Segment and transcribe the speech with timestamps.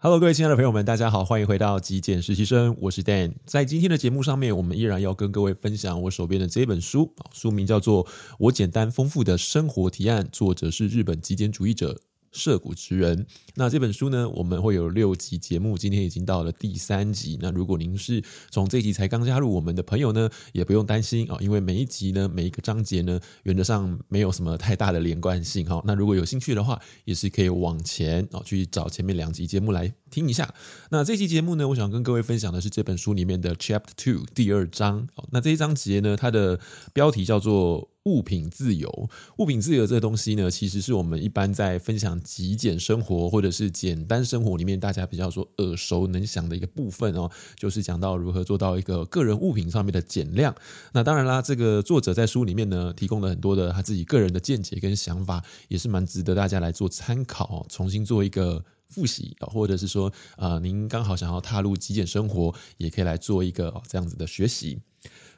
[0.00, 3.32] Hello，各位亲爱的朋友们，大家好，欢迎回到极简实习生，我是 Dan。
[3.44, 8.06] 在今天的节目上面，我们依然要跟各位分享我手边的这本书，书名叫做
[8.38, 12.00] 《我简单丰富的生活提案》，作者是日本极简主义者。
[12.32, 17.38] 涩谷直人，那这本书呢，我们会有六集节目，今天已经到了第三集。
[17.40, 25.82] 那如果您是从这集才刚加入我们的朋友呢，也不用担心啊，因为每一集呢，每一个章节呢，原则上没有什么太大的连贯性哈。
[25.84, 30.52] 那如果有兴趣的话，也是可以往前啊去找前面两集节目来听一下。
[30.90, 35.08] 那这期节目呢，我想跟各位分享的是这本书里面的 Chapter Two 第二章。
[35.30, 36.60] 那这一章节呢，它的
[36.92, 37.88] 标题叫做。
[38.08, 50.54] 物品自由，物品自由这个东西呢，其实是我们一般在分享极简生活或者是简单生活里面，大家比较说耳熟能详的一个部分哦，就是讲到如何做到一个个人物品上面的减量。
[50.92, 64.78] 那当然啦，这个作者在书里面呢，提供了很多的他自己个人的见解跟想法，也是蛮值得大家来做参考，重新做一个复习，或者是说呃，您刚好想要踏入极简生活，也可以来做一个这样子的学习。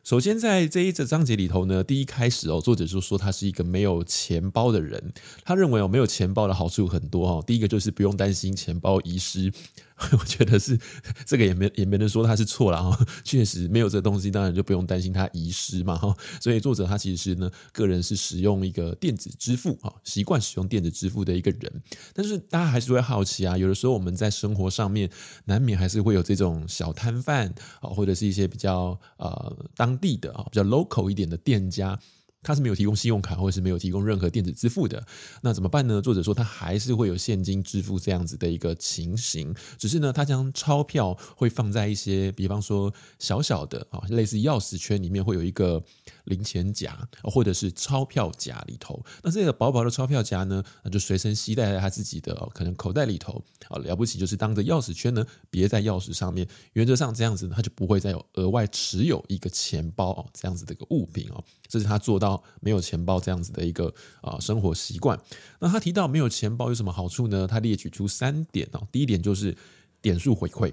[0.02, 5.12] 首先，在这一则章节里头呢，第一开始哦，作者就说他是一个没有钱包的人。
[5.44, 7.44] 他认为哦，没有钱包的好处很多哦。
[7.46, 9.52] 第一个就是不用担心钱包遗失。
[10.18, 10.78] 我觉得是
[11.26, 16.14] 这个也没也没人说他是错了哈， 确实没有这个东西，当然就不用担心它遗失嘛哈。
[16.40, 21.82] 所以作者他其实呢，个人是使用一个电子支付啊，习惯使用电子支付的一个人。
[22.14, 25.08] 但是大家还是会好奇啊，有的时候我们在生活上面
[25.44, 31.98] 难免还是会有这种小摊贩啊，或者是一些比较呃当地的啊比较 local 一点的店家。
[32.42, 35.04] 他是没有提供信用卡，或者是没有提供任何电子支付的，
[35.42, 36.00] 那怎么办呢？
[36.00, 45.82] 作者说他还是会有现金支付这样子的一个情形，只是呢，他将钞票会放在一些，比方说小小的啊，类似钥匙圈里面会有一个
[46.24, 49.04] 零钱夹，或者是钞票夹里头。
[49.22, 62.42] 那这个薄薄的钞票夹呢，那就随身携带在他自己的可能口袋里头啊，了不起就是当着钥匙圈呢别在钥匙上面，原则上这样子，他就不会再有额外持有一个钱包哦，这样子的一个物品哦，这是他做到。
[62.60, 65.18] 没有钱包这样子的一个啊生活习惯，
[65.60, 67.46] 那他提到没有钱包有什么好处呢？
[67.46, 68.86] 他列举出三点哦。
[68.92, 69.56] 第一点就是
[70.02, 70.72] 点数回馈，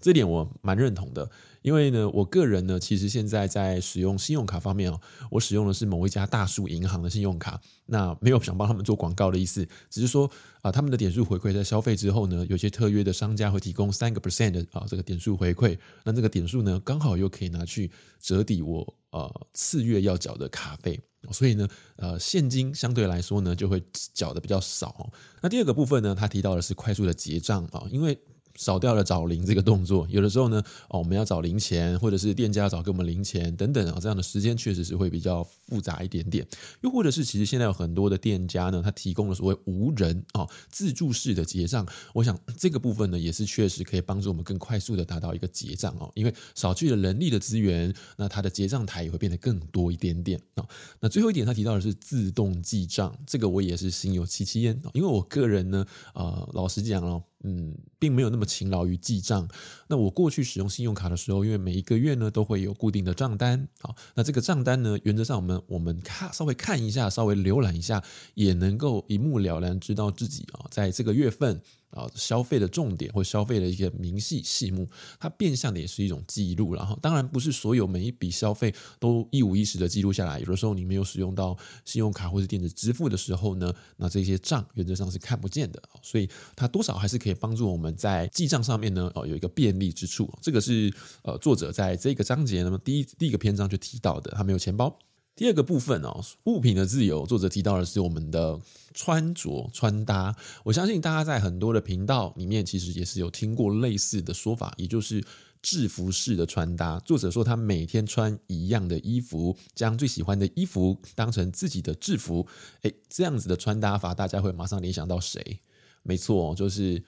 [0.00, 1.28] 这点我蛮认同的，
[1.62, 5.00] 因为呢，我个人呢，其实现在在使用信用卡方面哦，
[5.30, 10.30] 我使用的是某一家大数银行的信用卡，那没有想帮他们做广告的意思，只是说
[10.62, 17.90] 啊，他们的点数回馈在消费之后呢，有些特约的商家会提供三个 percent 的啊这个点数回馈，那这个点数呢，刚好又可以拿去
[18.20, 21.00] 折抵我呃次月要缴的卡费。
[21.32, 23.82] 所以呢，呃，现金相对来说呢，就会
[24.14, 25.10] 缴的比较少。
[25.42, 28.16] 那第二个部分呢，他提到的是快速的结账啊，因为。
[28.58, 36.44] 少掉了找零这个动作，有的时候呢，哦，我们要找零钱，或者是店家找给我们零钱等等啊，这样的时间确实是会比较复杂一点点。
[36.80, 50.66] 又或者是，其实现在有很多的店家呢，他提供了所谓无人啊自助式的结账，我想这个部分呢，也是确实可以帮助我们更快速的达到一个结账哦，因为少去了人力的资源，那它的结账台也会变得更多一点点啊。
[50.98, 57.22] 那最后一点，他提到的是自动记账，这个我也是心有戚戚焉，因为我个人呢，呃，老实讲哦。
[57.44, 59.48] 嗯，并没有那么勤劳于记账。
[59.88, 68.02] 那我过去使用信用卡的时候，因为每一个月呢都会有固定的账单，好，那这个账单呢，原则上我们我们看稍微看一下，稍微浏览一下，
[68.34, 71.60] 也能够一目了然知道自己啊，在这个月份。
[71.90, 74.86] 啊，消费的重点或消费的一个明细细目，
[75.18, 76.74] 它变相的也是一种记录。
[76.74, 80.38] 然后，当然不是所有每一笔消费都一五一十的记录下来。
[80.40, 85.82] 有的时候你没有使用到信用卡或者电子支付的时候呢，那这些账原则上是看不见的。
[86.02, 90.30] 所以，它多少还是可以帮助我们在记账上面呢，哦，有一个便利之处。
[90.42, 94.98] 这个是呃，作者在这个章节那么第一第一个篇章就提到的，他没有钱包。
[95.38, 98.58] 第二个部分哦，物品的自由，作者提到的是我们的
[98.92, 100.34] 穿着穿搭。
[100.64, 105.22] 我相信大家在很多的频道里面，其实也是有听过类似的说法，也就是
[105.62, 106.98] 制服式的穿搭。
[106.98, 112.44] 作者说他每天穿一样的衣服，将最喜欢的衣服当成自己的制服。
[112.82, 115.60] 诶，这样子的穿搭法，大家会马上联想到谁？
[116.02, 117.00] 没错，就是。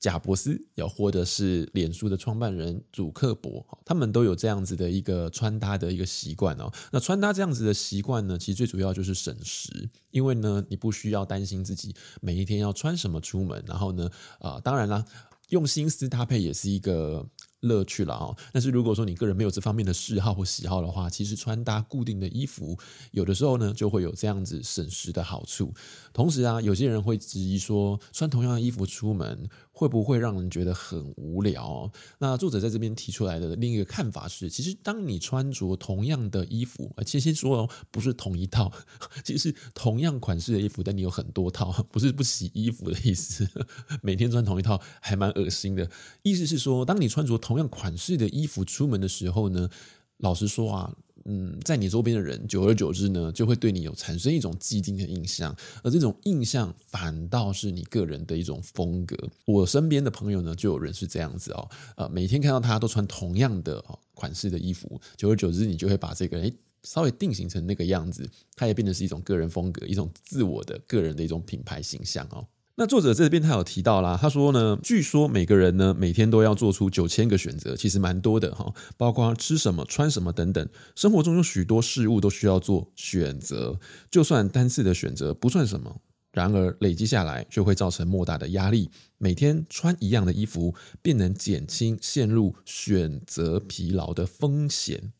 [0.00, 6.70] 贾伯斯，又或者是脸书的创办人祖克伯，他们都有这样子的一个穿搭的一个习惯哦。
[6.92, 14.08] 那穿搭这样子的习惯呢，其实最主要就是省时，因为呢，你不需要担心自己每一天要穿什么出门，然后呢，
[14.38, 15.04] 啊、当然啦，
[15.48, 17.26] 用心思搭配也是一个
[17.60, 18.36] 乐趣了啊。
[18.52, 22.78] 但是如果说你个人没有这方面的嗜好或喜好的话，其实穿搭固定的衣服，
[23.12, 25.72] 有的时候呢就会有这样子省时的好处。
[26.12, 31.90] 同时啊，有些人会质疑说，穿同样的衣服出门会不会让人觉得很无聊？
[32.18, 38.72] 那作者在这边提出来的另一个看法是，其实当你穿着同样的衣服，而且先说哦，不是同一套，
[39.24, 43.48] 其实同样款式的衣服，但你有很多套，不是不洗衣服的意思。
[44.02, 45.88] 每天穿同一套还蛮恶心的。
[46.22, 49.70] 意思是说，当你穿着同同样款式的衣服出门的时候呢，
[50.18, 50.94] 老实说啊。
[51.30, 59.14] 嗯，在你周边的人，久而久之呢，就会对你有产生一种既定的印象，而这种印象反倒是你个人的一种风格。
[59.44, 63.84] 我身边的朋友呢，就有人是这样子哦，呃，每天看到他都穿同样的
[64.14, 66.54] 款式的衣服，久而久之，你就会把这个诶
[66.84, 72.46] 稍微定型成那个样子，它也变得是一种个人风格，一种自我的个人的一种品牌形象哦。
[72.80, 80.68] 那作者这边他有提到啦，他说呢，据说每个人呢每天都要做出九千个选择，其实蛮多的哈，包括吃什么、穿什么等等。
[80.94, 83.80] 生活中有许多事物都需要做选择，
[84.12, 88.88] 就算单次的选择不算什么，然而累积下来却会造成莫大的压力。
[89.18, 90.72] 每天穿一样的衣服，
[91.02, 95.12] 便能减轻陷入选择疲劳的风险。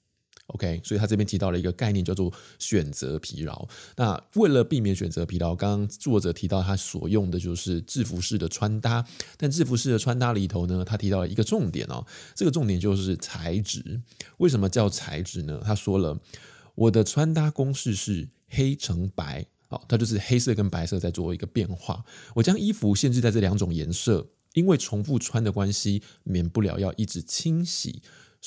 [0.48, 3.68] OK，所以他这边提到了一个概念，叫做选择疲劳。
[3.96, 9.04] 那为了避免选择疲劳，刚刚作者提到他所用的就是制服式的穿搭。
[9.36, 14.00] 但制服式的穿搭里头呢，他提到了一个重点哦，这个重点就是材质。
[14.38, 15.60] 为什么叫材质呢？
[15.62, 16.18] 他说了，
[16.74, 22.02] 我的穿搭公式是黑乘白，好，它就是黑色跟白色在做一个变化。
[22.34, 28.00] 我将衣服限制在这两种颜色，因为重复穿的关系，免不了要一直清洗。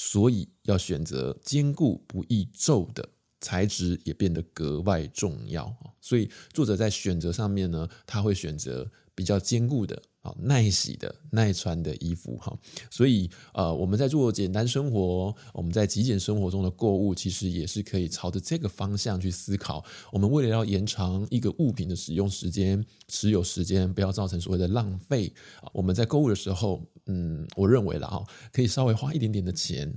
[0.03, 3.07] 所以要选择坚固不易皱的
[3.39, 5.71] 材质，也变得格外重要。
[6.01, 10.01] 所以作者在选择上面呢，他会选择比较坚固的。
[10.23, 12.55] 好，耐洗的、耐穿的衣服哈，
[12.91, 19.83] 所以呃，我们在做简单生活，我们在极简生活中的购物，其实也是可以朝着这个方向去思考。
[20.11, 25.33] 我们为了要延长一个物品的使用时间、持有时间，不要造成所谓的浪费，
[25.73, 29.91] 我们在购物的时候，嗯，我认为了哈，可以稍微花一点点的钱。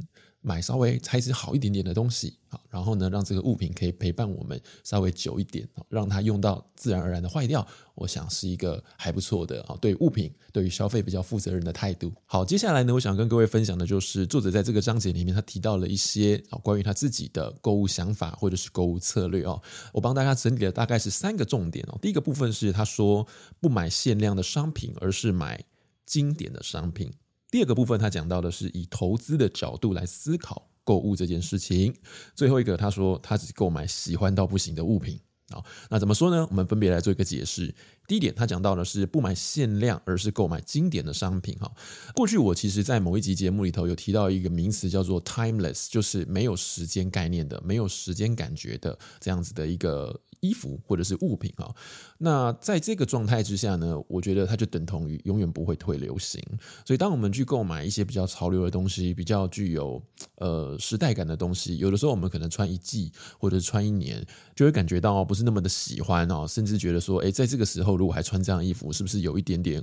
[0.46, 12.12] 买稍微材质好一点点的东西，好，然后呢，让这个物品可以陪伴我们稍微久一点，让它用到自然而然的坏掉，我想是一个还不错的啊，对物品、对于消费比较负责任的态度。
[12.26, 19.58] 好，接下来呢，我想跟各位分享的就是作者在这个章节里面，他提到了一些啊关于他自己的购物想法或者是购物策略哦。
[19.94, 21.98] 我帮大家整理了大概是三个重点哦。
[22.02, 23.26] 第一个部分是他说
[23.60, 25.64] 不买限量的商品，而是买
[26.04, 27.10] 经典的商品。
[27.54, 31.94] 第二个部分，他讲到的是以投资的角度来思考购物这件事情。
[32.34, 35.20] 最后一个，他说他只购买喜欢到不行的物品。
[35.50, 36.44] 好，那怎么说呢？
[36.50, 37.72] 我们分别来做一个解释。
[38.08, 41.56] 第一点，他讲到的是不买限量，而是购买经典的商品。
[41.60, 41.72] 哈，
[42.12, 50.20] 过去我其实在某一集节目里头有提到一个名词，叫做 timeless，就是没有时间概念的、没有时间感觉的这样子的一个。
[50.44, 51.74] 衣服或者是物品啊，
[52.18, 56.42] 那在这个状态之下呢，我觉得它就等同于永远不会退流行。
[56.84, 60.02] 所以，当我们去购买一些比较潮流的东西，比较具有
[60.36, 64.24] 呃时代感的东西，有的时候我们可能穿一季或者穿一年，
[64.54, 69.82] 就会感觉到不是那么的喜欢哦，甚至觉得说，诶，在这个时候如果还穿这样衣服，是不是有一点点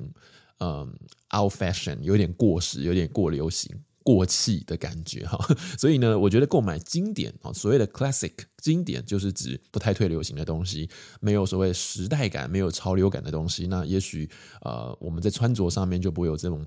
[0.59, 0.87] 嗯
[1.35, 3.75] out fashion，有点过时，有点过流行。
[4.03, 5.37] 过气的感觉哈，
[5.77, 10.89] 所以呢，我觉得购买经典啊，所谓的 classic 经典，就是指不太退流行的东西，
[11.19, 13.67] 没有所谓时代感、没有潮流感的东西。
[13.67, 14.29] 那也许
[14.61, 16.65] 呃，我们在穿着上面就不会有这种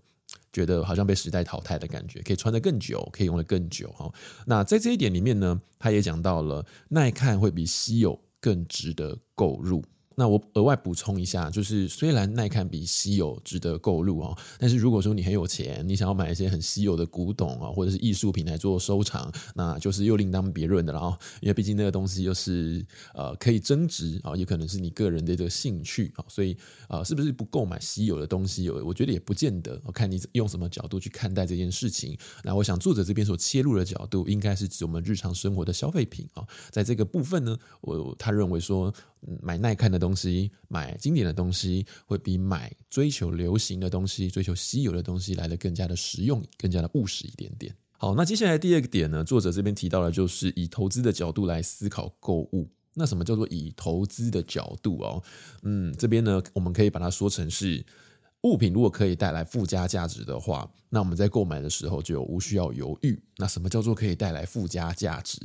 [0.53, 4.13] 觉得好像被时代淘汰的感觉，可以穿得更久，可以用得更久哈。
[4.47, 9.85] 那在这一点里面呢，他也讲到了耐看会比稀有更值得购入。
[10.17, 21.19] 那我额外补充一下，就是虽然耐看比稀有值得购入啊，但是如果说你很有钱，你想要买一些很稀有的古董啊，或者是艺术品来做收藏，那就是又另当别论的了啊。
[21.41, 26.57] 因为毕竟那个东西又是呃可以增值啊，也可能是你个人的这个兴趣啊，所以
[26.89, 28.71] 呃，是不是不购买稀有的东西？
[28.71, 32.17] 我我觉得也不见得，我看你用什么角度去看待这件事情。
[32.43, 38.95] 那我想作者这边所切入的角度，应该是指我们日常生活的消费品啊，在这个部分呢，我他认为说。
[39.43, 47.75] 买耐看的东西，买经典的东西，会比买追求流行的东西、追求稀有的东西来得更加的实用，更加的务实一点点。
[47.97, 52.71] 好，那接下来第二个点呢，作者这边提到的就是以投资的角度来思考购物。
[52.95, 55.23] 那什么叫做以投资的角度哦？
[55.63, 57.85] 嗯，这边呢，我们可以把它说成是。
[58.45, 63.21] 物品如果可以带来附加价值的话，那我们在购买的时候就无需要犹豫。
[63.37, 65.41] 那什么叫做可以带来附加价值？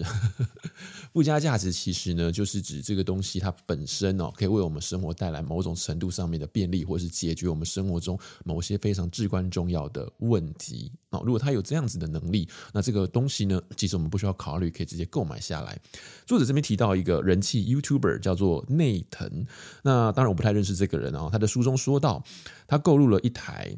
[1.11, 11.19] 附加价值其实呢，就是指这个东西它本身哦，可以为我们生活带来某种程度上面的便利，或是解决我们生活中某些非常至关重要的问题啊。
[11.23, 15.79] 如果它有这样子的能力，那这个东西呢，其实我们不需要考虑，可以直接购买下来。
[16.27, 19.47] 作者这边提到一个人气 YouTuber 叫做内藤，
[19.81, 21.27] 那当然我不太认识这个人啊。
[21.31, 22.23] 他的书中说到，
[22.67, 23.71] 他购入了一台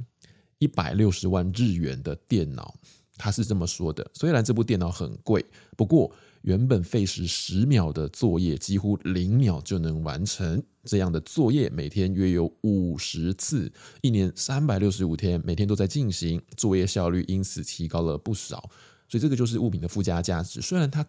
[0.59, 2.73] 一百六十万日元的电脑，
[3.17, 6.09] 他是这么说的：虽然这部电脑很贵，不过
[6.43, 10.63] 原本费时十秒的作业，几乎零秒就能完成。
[10.85, 13.69] 这样的作业每天约有五十次，
[14.01, 18.69] 一年三百六十五天，每天都在进行，作业效率因此提高了不少。
[19.09, 20.61] 所以这个就是物品的附加价值。
[20.61, 21.05] 虽然它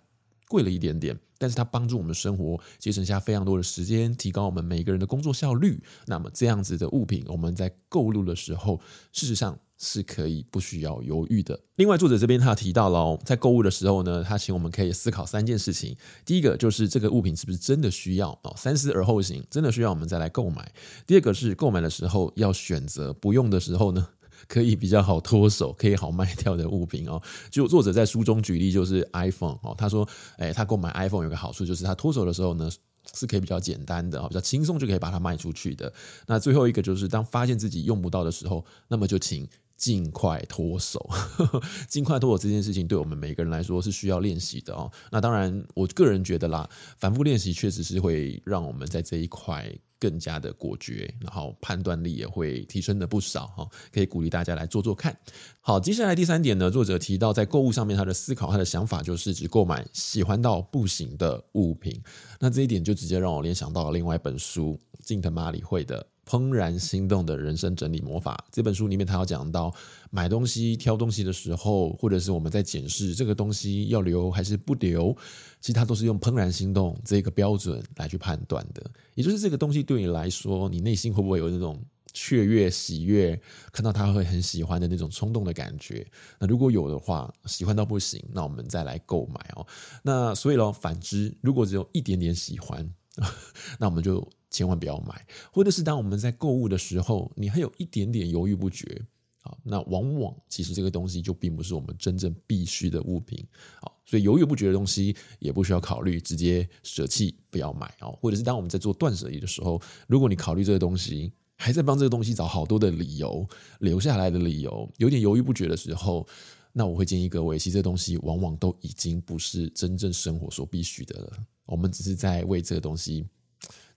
[0.49, 5.83] 贵了一点点，但是它帮助我们生活节省下非常多的时间，提高我们每个人的工作效率。
[6.07, 8.81] 那么这样子的物品，我们在购入的时候，
[9.13, 11.59] 事实上是可以不需要犹豫的。
[11.77, 15.97] 另外，作者这边他提到了哦，在购物的时候呢，他请我们可以思考三件事情。
[16.25, 20.73] 第一个就是这个物品是不是真的需要哦，三思而后行，真的需要我们再来购买。
[21.07, 24.07] 第二个是购买的时候要选择，不用的时候呢，
[24.49, 27.21] 可以比较好脱手，可以好卖掉的物品哦。
[27.51, 32.71] 就作者在书中举例，就是 iPhone 哦，他说，哎，他购买 iPhone 有个好处，就是他脱手的时候呢，
[33.15, 35.93] 是可以比较简单的，比较轻松就可以把它卖出去的。
[36.27, 41.09] 那最后一个就是，当发现自己用不到的时候，那么就请尽快脱手。
[41.89, 44.91] 尽快脱手这件事情，对我们每个人来说是需要练习的哦。
[45.11, 46.69] 那当然，我个人觉得啦，
[46.99, 49.73] 反复练习确实是会让我们在这一块。
[50.03, 55.17] 更加的果决，然后判断力也会提升的不少哈，可以鼓励大家来做做看。
[55.61, 62.03] 好，接下来第三点呢，作者提到在购物上面他的思考，他的想法就是只购买喜欢到不行的物品。
[62.41, 66.05] 那这一点就直接让我联想到了另外一本书，近藤麻里惠的。
[66.25, 69.75] 怦然心动的人生整理魔法这本书里面，他要讲到
[70.11, 75.13] 买东西、挑东西的时候，或者是我们在检视这个东西要留还是不留，
[75.61, 78.83] 其实他都是用怦然心动这个标准来去判断的。
[79.15, 83.39] 也就是这个东西对你来说，你内心会不会有那种雀跃、喜悦，
[83.73, 86.07] 看到他会很喜欢的那种冲动的感觉？
[86.39, 89.67] 那如果有的话，喜欢到不行，那我们再来购买哦。
[90.03, 92.89] 那所以咯，反之，如果只有一点点喜欢，
[93.81, 94.27] 那我们就。
[94.53, 99.05] 千万不要买，或者是当我们在购物的时候，你还有一点点犹豫不决，
[99.41, 103.45] 好，那往往其实这个东西就并不是我们真正必须的物品，
[103.81, 108.17] 好，所以犹豫不决的东西也不需要考虑，直接舍弃不要买哦。
[108.21, 113.49] 或者是当我们在做断舍离的时候，如果你考虑这个东西，还在帮这个东西找好多的理由，
[113.81, 116.27] 留下来的理由，有点犹豫不决的时候，
[116.73, 121.33] 那我会建议各位，其实这东西往往都已经不是真正生活所必须的了，
[121.67, 123.27] 我们只是在为这个东西。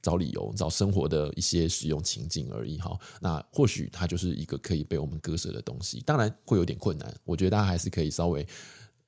[0.05, 2.95] 找理由，找生活的一些使用情境而已哈。
[3.19, 7.11] 那或许它就是一个可以被我们割舍的东西，当然会有点困难。
[7.23, 8.45] 我觉得大家还是可以稍微。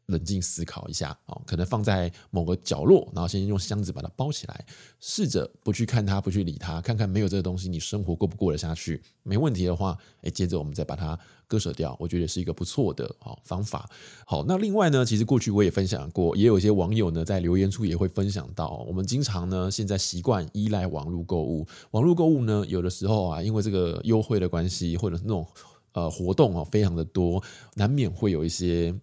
[0.08, 4.66] 冷静思考一下啊，可能放在某个角落，然后先用箱子把它包起来，
[5.00, 9.02] 试着不去看它，不去理它，看看没有这个东西，你生活过不过得下去？
[9.24, 13.90] 没问题的话，诶，接着我们再把它割舍掉，我觉得是一个不错的哦方法。
[14.26, 25.46] 好，那另外呢，其实过去我也分享过，也有一些网友呢在留言处也会分享到，我们经常呢现在习惯依赖网络购物，网络购物呢有的时候啊，因为这个优惠的关系，或者是那种
[25.92, 27.44] 呃活动哦非常的多，
[27.76, 28.96] 难免会有一些。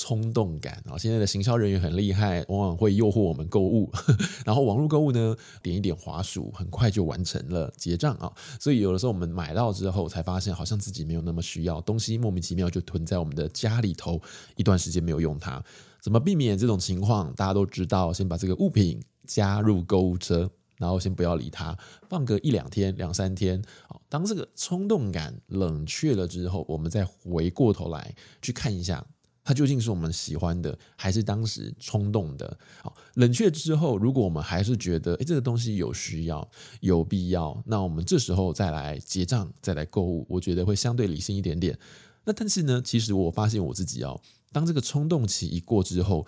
[0.00, 0.96] 冲动感啊！
[0.96, 3.90] 现在的行销人员很厉害，往往会诱惑我们购物。
[4.46, 8.32] 然后网络购物呢，点一点滑鼠，很快就完成了结账啊！
[8.60, 14.22] 所以有的时候我们买到之后，才发现好像自己没有那么需要东西，莫名其妙就囤在我们的家里头，
[14.54, 15.60] 一段时间没有用它。
[16.00, 17.34] 怎么避免这种情况？
[17.34, 21.76] 大家都知道，先把这个物品加入购物车，然后先不要理它，
[22.08, 23.60] 放个一两天、两三天。
[24.08, 29.04] 当这个冲动感冷却了之后，我们再回过头来去看一下。
[29.48, 32.58] 它究竟是我们喜欢的，还是当时冲动的？
[32.82, 36.46] 好，冷却之后，如果我们还是觉得，诶，这个东西有需要、
[36.80, 41.78] 有必要，那我们这时候再来结账、再来购物，我觉得会相对理性一点点。
[42.24, 44.20] 那但是呢，其实我发现我自己哦，
[44.52, 46.26] 当这个冲动期一过之后，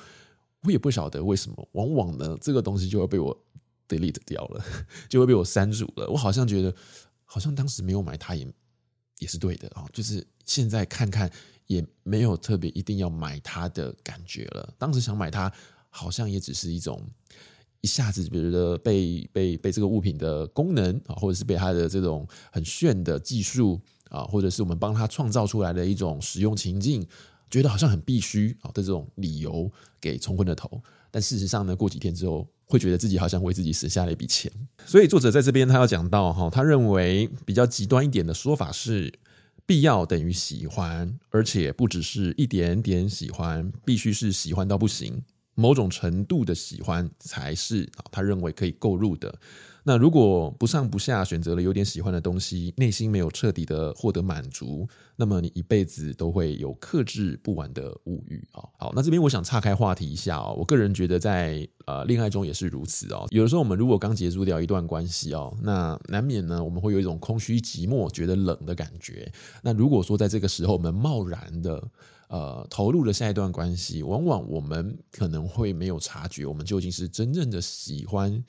[0.62, 3.38] 我也不晓得为什么，往往呢，这个东西就会被我
[3.86, 4.64] delete 掉了，
[5.10, 6.08] 就会被我删除了。
[6.08, 6.74] 我好像觉得，
[7.26, 8.48] 好像当时没有买它也
[9.18, 11.30] 也是对的啊，就是现在看看。
[11.70, 14.74] 也没有特别一定要买它的感觉了。
[14.76, 15.52] 当时想买它，
[15.88, 17.00] 好像也只是一种
[17.80, 27.06] 一下子，比如说被被被这个物品的功能啊，或者是被它的这种很炫的技术啊，或者是我们帮它创造出来的一种使用情境，
[27.48, 30.82] 觉得好像很必须啊的这种理由给冲昏了头。
[31.12, 32.46] 但事实上呢，过几天之后。
[32.70, 34.48] 会觉得自己好像为自己省下了一笔钱。
[34.86, 39.12] 所以作者在这边他要讲到哈，他认为比较极端一点的说法是，
[39.66, 45.22] 必要等于喜欢，而且不只是一点点喜欢，必须是喜欢到不行，
[45.60, 49.32] 某种程度的喜欢才是他认为可以购入的。
[49.82, 54.86] 那如果不上不下选择了有点喜欢的东西，内心没有彻底的获得满足，
[55.16, 58.60] 那么你一辈子都会有克制不完的物欲啊。
[58.78, 63.26] 好，那这边我想岔开话题一下哦，我个人觉得在呃恋爱中也是如此哦。
[63.30, 69.32] 有的时候我们如果刚结束掉一段关系哦，那难免呢我们会有一种空虚寂寞、觉得冷的感觉。
[69.62, 71.82] 那如果说在这个时候我们贸然的
[72.30, 78.42] 呃投入了下一段关系，往往我们可能会没有察觉，我们究竟是真正的喜欢。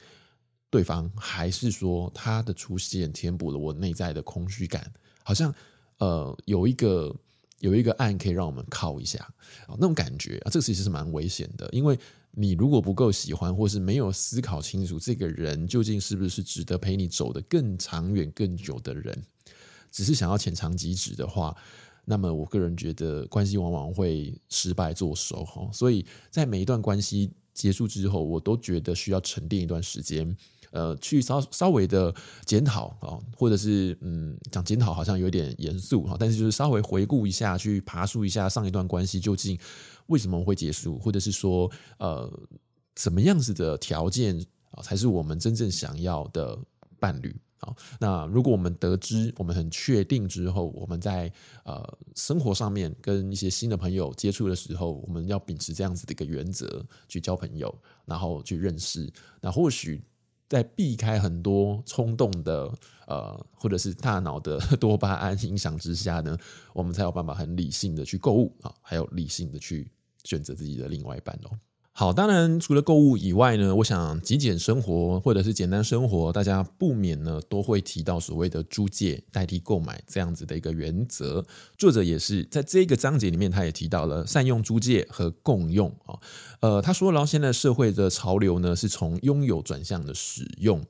[0.69, 4.89] 对方还是说他的出现填补了我内在的空虚感，
[5.21, 5.53] 好像
[5.97, 7.13] 呃有一个
[7.59, 9.19] 有一个岸可以让我们靠一下
[9.67, 12.00] 啊，那种感觉啊，这个其实是蛮危险的，因为
[12.31, 19.13] 你如果不够喜欢，或是没有思考清楚这个人究竟是不是值得陪你走得更长远、更久的人，
[19.91, 21.53] 只是想要浅尝即止的话，
[22.05, 25.70] 那么我个人觉得关系往往会失败作收哈。
[25.72, 30.36] 所以在每一段关系结束之后，我都觉得需要沉淀一段时间。
[30.72, 32.15] 呃，去稍稍微的
[32.46, 39.60] 检讨啊，或者是嗯，讲检讨好像有点严肃哈，但是就是稍微回顾一下，去爬梳一下上一段关系究竟
[40.05, 42.31] 为什么会结束，或者是说呃，
[42.96, 44.39] 什么样子的条件
[44.70, 46.58] 啊才是我们真正想要的
[47.01, 47.75] 伴侣啊？
[48.00, 51.29] 那如果我们得知我们很确定之后，我们在
[51.65, 60.01] 呃生活上面跟一些新的朋友接触的时候，我们要秉持这样子的一个原则去交朋友，然后去认识，那或许。
[60.51, 62.70] 在避开很多冲动的
[63.08, 66.38] 呃，或者是大脑的 多巴胺影响之下呢，
[66.74, 69.89] 我们才有办法很理性的去购物啊，还有理性的去
[70.25, 71.58] 选择自己的另外一半哦。
[71.93, 81.45] 好，当然除了购物以外呢，我想极简生活或者是简单生活，大家不免呢都会提到所谓的租借代替购买这样子的一个原则。
[81.77, 86.17] 作者也是在这个章节里面，他也提到了善用租借和共用啊。
[86.62, 90.81] 呃，他说，然后现在社会的潮流呢是从拥有转向的使用。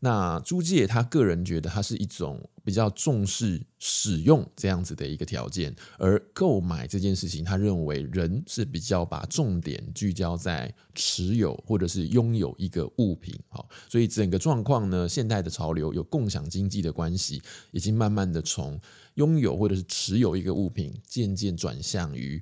[0.00, 13.34] 那租借，他个人觉得它是一种比较重视使用这样子的一个条件，而购买这件事情，他认为人是比较把重点聚焦在持有或者是拥有一个物品。
[13.48, 18.80] 好，所以整个状况呢，现代的潮流有共享经济的关系，已经慢慢的从
[19.14, 22.40] 拥有或者是持有一个物品，渐渐转向于。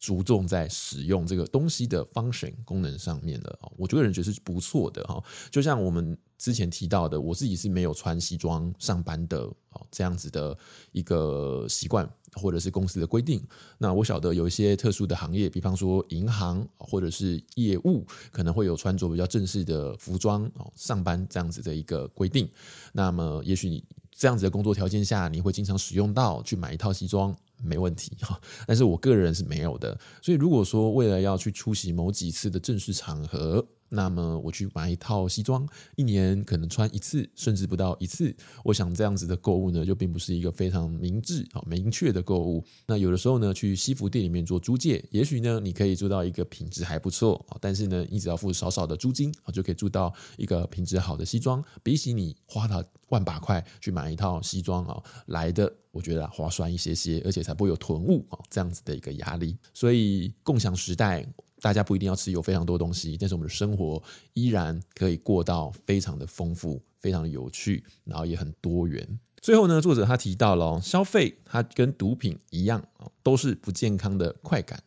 [0.00, 5.18] 着重在使用这个东西的 function 功能上面了，我个人觉得是不错的哈。
[5.50, 10.54] 就像我们之前提到的，我自己是没有穿西装上班的哦，这样子的
[10.92, 13.42] 一个习惯或者是公司的规定。
[13.78, 22.46] 那我晓得有一些特殊的行业，比方说银行或者是业务，可能会有穿着比较正式的服装哦上班这样子的一个规定。
[22.92, 27.34] 那么也许你这样子的工作条件下，你会经常使用到去买一套西装。
[27.62, 38.34] 没问题哈，但是我个人是没有的，所以如果说为了要去出席某几次的正式场合，那么我去买一套西装，一年可能穿一次，甚至不到一次。
[38.64, 42.64] 我想这样子的购物呢，就并不是一个非常明智啊、明确的购物。
[42.86, 59.56] 那有的时候呢，去西服店里面做租借，也许呢，你可以租到一个品质还不错啊，但是呢，你只要付少少的租金啊，就可以租到一个品质好的西装，比起你花了万把块去买一套西装啊，来的我觉得划算一些些，而且才不会有囤物啊这样子的一个压力。
[59.72, 61.24] 所以共享时代。
[61.64, 64.02] 大家不一定要吃有非常多东西，但是我们的生活
[64.34, 69.18] 依然可以过到非常的丰富、非常有趣，然后也很多元。
[69.40, 72.84] 最后呢，作者他提到了消费，它跟毒品一样
[73.22, 74.78] 都是不健康的快感。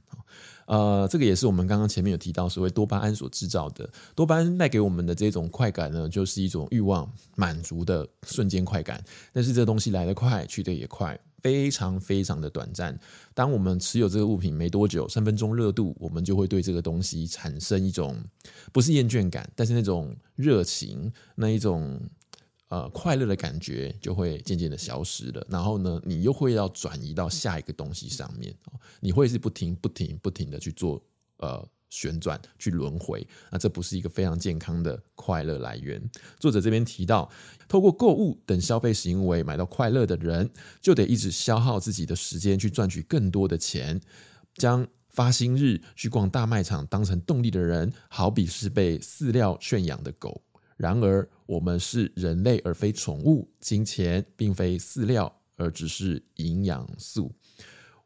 [0.67, 3.89] 呃，这个也是我们刚刚前面有提到，所谓多巴胺所制造的。
[4.13, 9.03] 多巴胺带给我们的这种快感呢，就是一种欲望满足的瞬间快感。
[9.33, 11.19] 但是这东西来得快，去得也快。
[11.41, 12.99] 非常非常的短暂。
[13.33, 18.15] 当我们持有这个物品没多久，三分钟热度，我们就会对这个东西产生一种
[18.71, 21.99] 不是厌倦感，但是那种热情，那一种
[22.69, 25.45] 呃快乐的感觉就会渐渐的消失了。
[25.49, 28.53] 然后呢，你又会要转移到下一个东西上面，
[28.99, 31.01] 你会是不停不停不停的去做
[31.37, 31.67] 呃。
[31.89, 36.01] 旋转去轮回，那这不是一个非常健康的快乐来源。
[36.39, 37.29] 作者这边提到，
[37.67, 40.49] 透过购物等消费行为买到快乐的人，
[40.81, 43.99] 就得一直消耗自己的时间去赚取更多的钱。
[44.55, 50.41] 将发薪日去逛大卖场当成动力的人，好比是被饲料圈养的狗。
[50.75, 57.31] 然而，我们是人类而非宠物，金钱并非饲料，而只是营养素。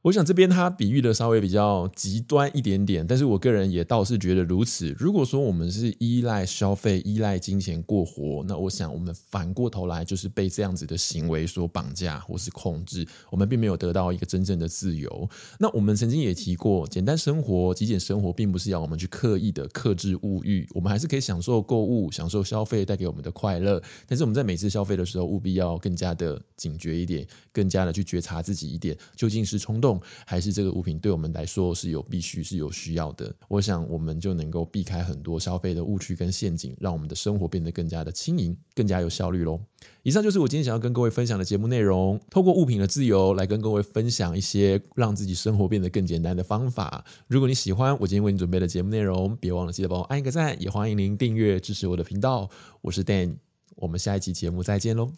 [0.04, 4.96] 我想这边他比喻的稍微比较极端一点点，但是我个人也倒是觉得如此。
[4.98, 15.30] 如果说我们是依赖消费、依赖金钱过活，那我想我们反过头来就是被这样子的行为所绑架或是控制，我们并没有得到一个真正的自由。
[15.60, 23.80] 那我们曾经也提过，简单生活、极简生活，并不是要我们去刻意的克制物欲，我们还是可以享受购物、享受消费带给我们的快乐。
[24.08, 29.91] 但是我们在每次消费的时候，务必要更加的警觉一点，更加的去觉察自己一点，究竟是冲动
[30.26, 39.60] 还是这个物品对我们来说是有必须、是有需要的，我想我们就能够避开很多消费的误区跟陷阱，让我们的生活变得更加的轻盈、更加有效率喽。
[40.04, 47.04] 以上就是我今天想要跟各位分享的节目内容，透过物品的自由来跟各位分享一些让自己生活变得更简单的方法。
[47.28, 52.50] 如果你喜欢我今天为你准备的节目内容，别忘了记得帮我按一个赞，也欢迎您订阅支持我的频道。
[52.82, 53.38] 我是 Dan，
[53.76, 55.12] 我们下一期节目再见喽，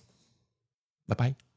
[1.08, 1.53] 拜拜。